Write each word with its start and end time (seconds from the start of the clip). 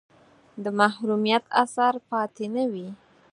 د 0.63 0.65
محرومیت 0.79 1.43
اثر 1.63 1.93
پاتې 2.09 2.45
نه 2.55 2.63
وي. 2.71 2.87